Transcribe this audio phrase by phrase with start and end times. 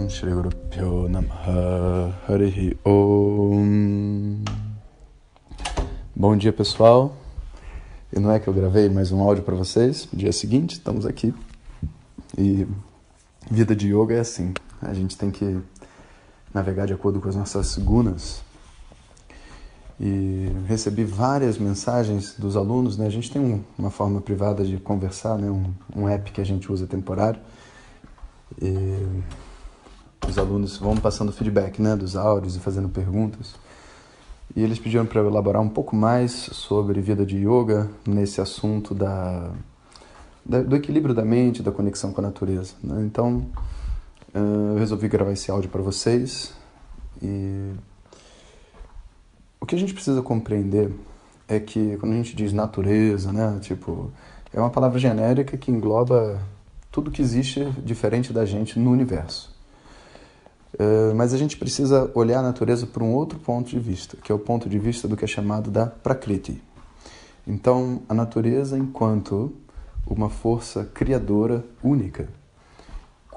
[0.00, 4.42] Om Shri Guru Pyo Namaha Harihi Om
[6.16, 7.14] Bom dia pessoal,
[8.10, 11.34] e não é que eu gravei mais um áudio para vocês dia seguinte, estamos aqui
[12.38, 12.66] e
[13.50, 15.60] vida de yoga é assim, a gente tem que
[16.54, 18.40] navegar de acordo com as nossas gunas.
[20.00, 23.06] E recebi várias mensagens dos alunos, né?
[23.06, 25.50] A gente tem um, uma forma privada de conversar, né?
[25.50, 27.38] Um, um app que a gente usa temporário.
[28.62, 28.96] E
[30.28, 31.96] os alunos vão passando feedback, né?
[31.96, 33.54] Dos áudios e fazendo perguntas.
[34.54, 38.94] E eles pediram para eu elaborar um pouco mais sobre vida de yoga nesse assunto
[38.94, 39.50] da,
[40.44, 42.74] da do equilíbrio da mente, da conexão com a natureza.
[42.82, 43.02] Né?
[43.04, 43.46] Então,
[44.34, 46.52] eu resolvi gravar esse áudio para vocês
[47.22, 47.72] e
[49.60, 50.90] o que a gente precisa compreender
[51.46, 54.10] é que quando a gente diz natureza, né, tipo,
[54.52, 56.40] é uma palavra genérica que engloba
[56.90, 59.54] tudo que existe diferente da gente no universo.
[61.14, 64.34] Mas a gente precisa olhar a natureza por um outro ponto de vista, que é
[64.34, 66.62] o ponto de vista do que é chamado da Prakriti.
[67.46, 69.52] Então, a natureza enquanto
[70.06, 72.28] uma força criadora única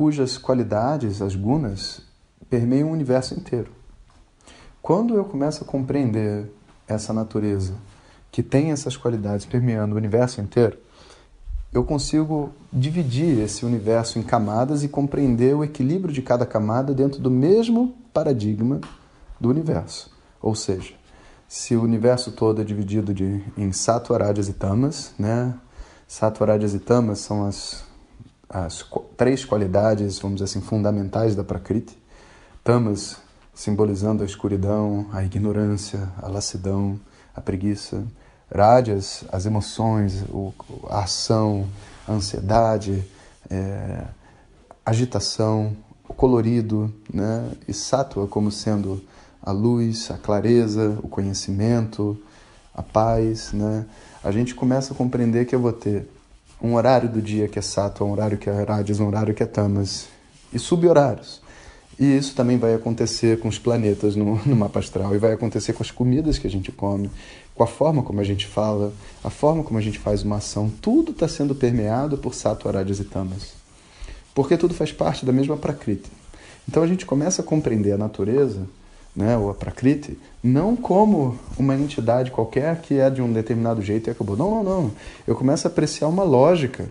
[0.00, 2.00] cujas qualidades, as gunas,
[2.48, 3.70] permeiam o universo inteiro.
[4.80, 6.50] Quando eu começo a compreender
[6.88, 7.74] essa natureza
[8.32, 10.78] que tem essas qualidades permeando o universo inteiro,
[11.72, 17.20] eu consigo dividir esse universo em camadas e compreender o equilíbrio de cada camada dentro
[17.20, 18.80] do mesmo paradigma
[19.40, 20.10] do universo.
[20.42, 20.94] Ou seja,
[21.48, 25.54] se o universo todo é dividido de, em sattva, e tamas, né?
[26.06, 27.88] Sattva, e tamas são as
[28.50, 28.84] as
[29.16, 31.96] três qualidades, vamos dizer assim, fundamentais da Prakriti.
[32.64, 33.16] Tamas,
[33.54, 36.98] simbolizando a escuridão, a ignorância, a lassidão,
[37.34, 38.04] a preguiça.
[38.52, 40.24] Rajas, as emoções,
[40.88, 41.68] a ação,
[42.06, 43.04] a ansiedade,
[43.48, 44.04] é,
[44.84, 45.76] agitação,
[46.08, 47.50] o colorido, né?
[47.68, 49.02] e Sattva como sendo
[49.42, 52.20] a luz, a clareza, o conhecimento,
[52.74, 53.52] a paz.
[53.52, 53.86] Né?
[54.22, 56.08] A gente começa a compreender que eu vou ter
[56.60, 59.42] um horário do dia que é Sattva, um horário que é Rajas, um horário que
[59.42, 60.08] é Tamas,
[60.52, 61.40] e sub-horários.
[61.98, 65.72] E isso também vai acontecer com os planetas no, no mapa astral, e vai acontecer
[65.72, 67.10] com as comidas que a gente come,
[67.54, 68.92] com a forma como a gente fala,
[69.22, 70.70] a forma como a gente faz uma ação.
[70.80, 73.54] Tudo está sendo permeado por Sattva, Rajas e Tamas.
[74.34, 76.10] Porque tudo faz parte da mesma Prakriti.
[76.68, 78.66] Então a gente começa a compreender a natureza
[79.14, 84.08] né, ou a Prakriti, não como uma entidade qualquer que é de um determinado jeito
[84.08, 84.36] e acabou.
[84.36, 84.92] Não, não, não.
[85.26, 86.88] Eu começo a apreciar uma lógica.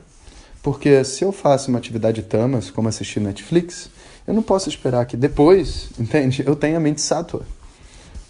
[0.61, 3.89] Porque se eu faço uma atividade tamas, como assistir Netflix,
[4.29, 7.41] eu não posso esperar que depois, entende, eu tenha a mente sátua.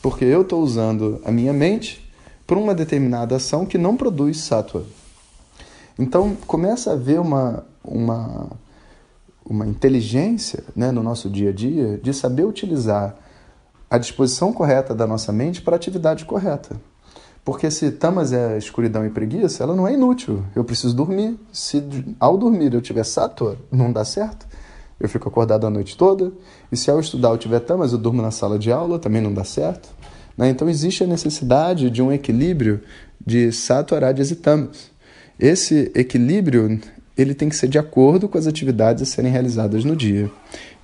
[0.01, 2.09] Porque eu estou usando a minha mente
[2.47, 4.85] para uma determinada ação que não produz sátua.
[5.99, 8.47] Então, começa a haver uma, uma,
[9.45, 13.17] uma inteligência né, no nosso dia a dia de saber utilizar
[13.91, 16.77] a disposição correta da nossa mente para a atividade correta.
[17.43, 20.45] Porque se tamas é escuridão e preguiça, ela não é inútil.
[20.55, 21.37] Eu preciso dormir.
[21.51, 21.83] Se
[22.17, 24.47] ao dormir eu tiver sattva, não dá certo.
[24.99, 26.31] Eu fico acordado a noite toda.
[26.71, 29.33] E se ao estudar eu tiver tamas, eu durmo na sala de aula, também não
[29.33, 29.89] dá certo.
[30.37, 30.49] Né?
[30.49, 32.81] Então existe a necessidade de um equilíbrio
[33.25, 34.91] de sattva, rajas e tamas.
[35.39, 36.79] Esse equilíbrio
[37.17, 40.31] ele tem que ser de acordo com as atividades a serem realizadas no dia.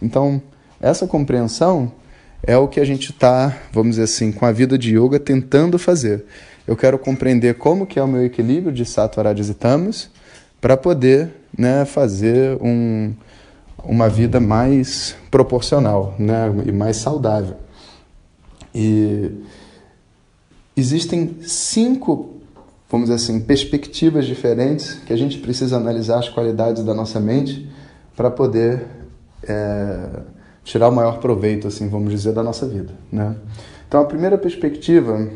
[0.02, 0.42] Então,
[0.82, 1.92] essa compreensão
[2.44, 5.80] é o que a gente está, vamos dizer assim, com a vida de yoga tentando
[5.80, 6.26] fazer.
[6.68, 10.10] Eu quero compreender como que é o meu equilíbrio de sattva, rajas e tamas
[10.60, 13.14] para poder né, fazer um,
[13.88, 17.56] uma vida mais proporcional né, e mais saudável.
[18.74, 19.32] E
[20.76, 22.42] existem cinco,
[22.90, 27.70] vamos dizer assim, perspectivas diferentes que a gente precisa analisar as qualidades da nossa mente
[28.16, 28.86] para poder
[29.44, 30.22] é,
[30.64, 33.36] tirar o maior proveito, assim, vamos dizer, da nossa vida, né?
[33.88, 35.30] Então, a primeira perspectiva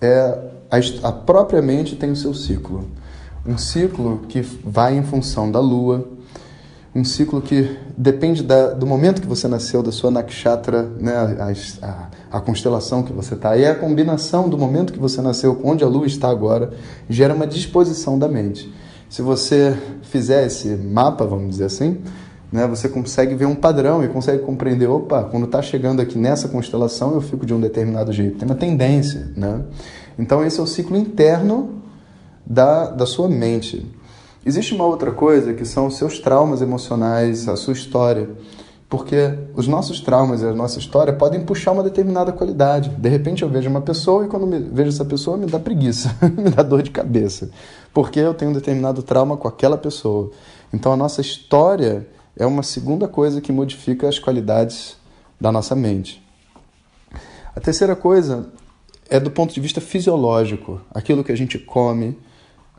[0.00, 0.38] é
[0.70, 2.88] a, a própria mente tem o seu ciclo.
[3.46, 6.08] Um ciclo que vai em função da lua,
[6.94, 11.86] um ciclo que depende da, do momento que você nasceu, da sua nakshatra, né, a,
[11.86, 13.56] a, a constelação que você está.
[13.56, 16.70] E a combinação do momento que você nasceu, onde a lua está agora,
[17.08, 18.72] gera uma disposição da mente.
[19.08, 21.98] se você fizer esse mapa, vamos dizer assim,
[22.52, 26.48] né, você consegue ver um padrão e consegue compreender, opa, quando está chegando aqui nessa
[26.48, 28.36] constelação eu fico de um determinado jeito.
[28.36, 29.62] Tem uma tendência, né?
[30.18, 31.82] Então esse é o ciclo interno
[32.44, 33.86] da, da sua mente.
[34.44, 38.28] Existe uma outra coisa que são os seus traumas emocionais, a sua história.
[38.88, 42.90] Porque os nossos traumas e a nossa história podem puxar uma determinada qualidade.
[42.90, 46.50] De repente eu vejo uma pessoa e quando vejo essa pessoa me dá preguiça, me
[46.50, 47.50] dá dor de cabeça.
[47.94, 50.30] Porque eu tenho um determinado trauma com aquela pessoa.
[50.74, 52.06] Então a nossa história
[52.36, 54.96] é uma segunda coisa que modifica as qualidades
[55.40, 56.22] da nossa mente.
[57.54, 58.46] A terceira coisa
[59.08, 62.18] é do ponto de vista fisiológico, aquilo que a gente come,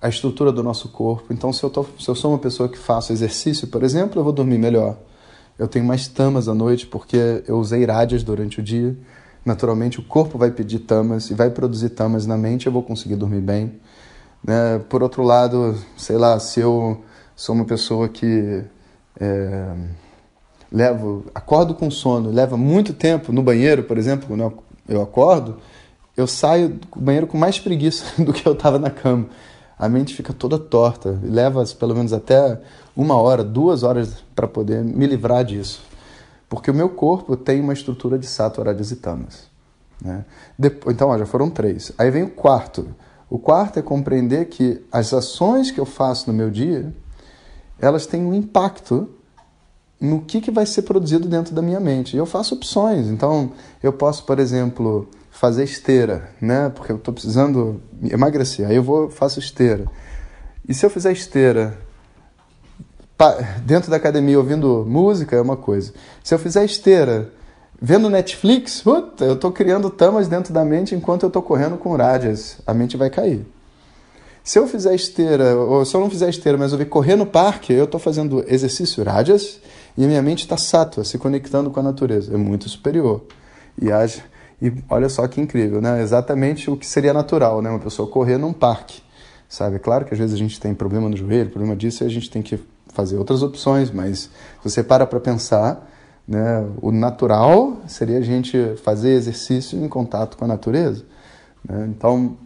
[0.04, 1.34] a estrutura do nosso corpo.
[1.34, 4.24] Então, se eu, tô, se eu sou uma pessoa que faço exercício, por exemplo, eu
[4.24, 4.98] vou dormir melhor
[5.58, 8.98] eu tenho mais tamas à noite porque eu usei rádias durante o dia.
[9.46, 13.16] Naturalmente, o corpo vai pedir tamas e vai produzir tamas na mente, eu vou conseguir
[13.16, 13.74] dormir bem.
[14.44, 14.80] Né?
[14.90, 17.02] Por outro lado, sei lá, se eu
[17.36, 18.64] sou uma pessoa que
[19.20, 19.74] é,
[20.72, 24.54] levo, acordo com sono, leva muito tempo no banheiro, por exemplo, quando
[24.88, 25.58] eu acordo,
[26.16, 29.28] eu saio do banheiro com mais preguiça do que eu estava na cama.
[29.84, 32.58] A mente fica toda torta, leva pelo menos até
[32.96, 35.84] uma hora, duas horas para poder me livrar disso.
[36.48, 39.50] Porque o meu corpo tem uma estrutura de sattva, rajas e tamas.
[40.02, 40.24] Né?
[40.58, 41.92] Depois, então, ó, já foram três.
[41.98, 42.96] Aí vem o quarto.
[43.30, 46.96] O quarto é compreender que as ações que eu faço no meu dia,
[47.78, 49.10] elas têm um impacto
[50.00, 52.16] no que, que vai ser produzido dentro da minha mente.
[52.16, 53.08] E eu faço opções.
[53.08, 53.52] Então,
[53.82, 56.70] eu posso, por exemplo, fazer esteira, né?
[56.70, 58.68] Porque eu estou precisando emagrecer.
[58.68, 59.86] Aí eu vou faço esteira.
[60.70, 61.78] E se eu fizer esteira
[63.66, 65.92] dentro da academia ouvindo música é uma coisa.
[66.24, 67.32] Se eu fizer esteira
[67.82, 71.96] vendo Netflix, puta, eu estou criando tamas dentro da mente enquanto eu estou correndo com
[71.96, 72.58] rádias.
[72.68, 73.46] A mente vai cair.
[74.44, 77.26] Se eu fizer esteira, ou se eu não fizer esteira, mas eu vir correr no
[77.26, 79.60] parque, eu estou fazendo exercício rádias
[79.98, 82.34] e minha mente está sátua, se conectando com a natureza.
[82.34, 83.24] É muito superior.
[83.82, 84.22] E, age,
[84.62, 86.02] e olha só que incrível, né?
[86.02, 87.70] Exatamente o que seria natural, né?
[87.70, 89.02] Uma pessoa correr num parque,
[89.48, 89.80] sabe?
[89.80, 92.30] Claro que às vezes a gente tem problema no joelho, problema disso, e a gente
[92.30, 92.60] tem que
[92.94, 94.30] fazer outras opções, mas se
[94.64, 95.90] você para para pensar,
[96.28, 101.04] né, o natural seria a gente fazer exercício em contato com a natureza.
[101.68, 101.88] Né?
[101.90, 102.38] Então,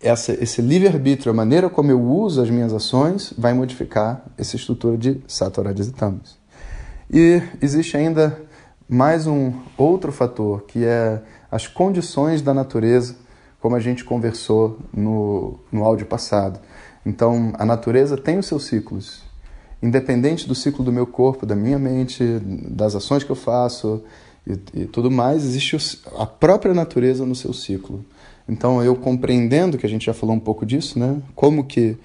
[0.00, 4.96] essa, esse livre-arbítrio, a maneira como eu uso as minhas ações, vai modificar essa estrutura
[4.96, 6.38] de Sattvaradjas e Tamas.
[7.10, 8.40] E existe ainda
[8.88, 13.16] mais um outro fator, que é as condições da natureza,
[13.60, 16.60] como a gente conversou no, no áudio passado.
[17.04, 19.26] Então, a natureza tem os seus ciclos
[19.82, 24.02] independente do ciclo do meu corpo, da minha mente, das ações que eu faço
[24.46, 28.04] e, e tudo mais, existe o, a própria natureza no seu ciclo.
[28.48, 31.20] Então, eu compreendendo, que a gente já falou um pouco disso, né?
[31.34, 31.96] Como que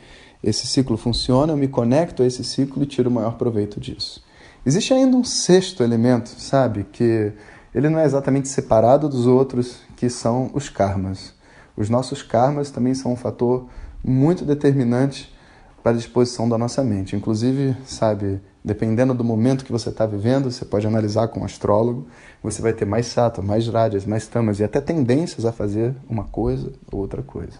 [0.44, 4.24] esse ciclo funciona, eu me conecto a esse ciclo e tiro o maior proveito disso.
[4.66, 6.84] Existe ainda um sexto elemento, sabe?
[6.84, 7.34] Que
[7.74, 11.34] ele não é exatamente separado dos outros, que são os karmas.
[11.75, 13.68] Os nossos karmas também são um fator
[14.04, 15.34] muito determinante
[15.81, 17.16] para a disposição da nossa mente.
[17.16, 22.08] Inclusive, sabe, dependendo do momento que você está vivendo, você pode analisar com um astrólogo,
[22.44, 26.25] você vai ter mais sattva, mais rádias, mais tamas e até tendências a fazer uma
[26.25, 27.58] coisa ou outra coisa.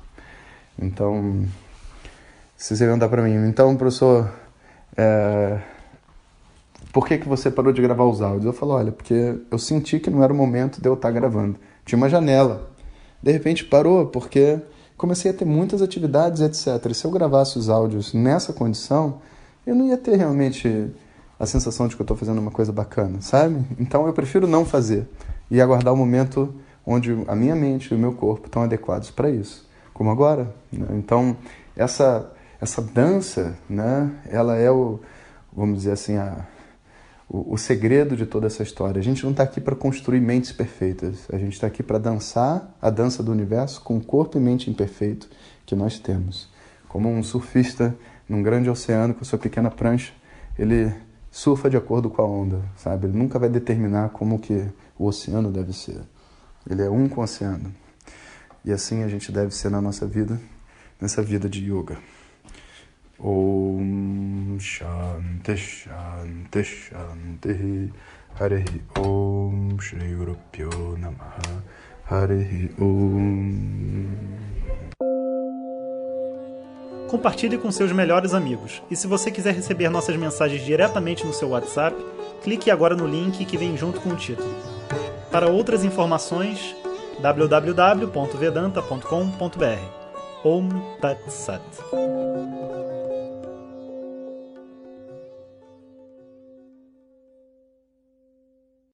[0.80, 1.46] Então,
[2.56, 4.32] se você perguntar para mim, então, professor,
[4.96, 5.41] é,
[6.92, 8.46] por que, que você parou de gravar os áudios?
[8.46, 11.58] Eu falo, olha, porque eu senti que não era o momento de eu estar gravando.
[11.86, 12.70] Tinha uma janela.
[13.22, 14.60] De repente parou, porque
[14.98, 16.92] comecei a ter muitas atividades, etc.
[16.92, 19.22] E se eu gravasse os áudios nessa condição,
[19.66, 20.92] eu não ia ter realmente
[21.40, 23.66] a sensação de que eu estou fazendo uma coisa bacana, sabe?
[23.80, 25.08] Então eu prefiro não fazer
[25.50, 26.54] e aguardar o momento
[26.86, 30.54] onde a minha mente e o meu corpo estão adequados para isso, como agora.
[30.72, 30.88] Né?
[30.92, 31.36] Então
[31.76, 32.32] essa
[32.62, 34.12] essa dança, né?
[34.30, 35.00] Ela é o,
[35.52, 36.46] vamos dizer assim, a,
[37.32, 39.00] o, o segredo de toda essa história.
[39.00, 41.26] A gente não está aqui para construir mentes perfeitas.
[41.32, 44.70] A gente está aqui para dançar a dança do universo com o corpo e mente
[44.70, 45.30] imperfeito
[45.66, 46.50] que nós temos.
[46.90, 47.96] Como um surfista
[48.28, 50.12] num grande oceano com sua pequena prancha,
[50.60, 50.94] ele
[51.32, 53.08] surfa de acordo com a onda, sabe?
[53.08, 54.66] Ele nunca vai determinar como que
[55.00, 56.02] o oceano deve ser.
[56.70, 57.74] Ele é um com o oceano.
[58.66, 60.40] E assim a gente deve ser na nossa vida,
[61.00, 61.98] nessa vida de yoga.
[63.18, 65.58] Om Shanti
[66.64, 67.92] Shanti
[68.40, 68.64] Hare
[68.96, 71.64] Om Shri Guru Pyo Namaha
[72.10, 74.08] Hare Om
[77.10, 78.82] Compartilhe com seus melhores amigos.
[78.90, 81.94] E se você quiser receber nossas mensagens diretamente no seu WhatsApp,
[82.42, 84.56] clique agora no link que vem junto com o título.
[85.30, 86.74] Para outras informações,
[87.20, 90.02] www.vedanta.com.br.
[90.44, 90.70] Om
[91.02, 91.62] Tat Sat.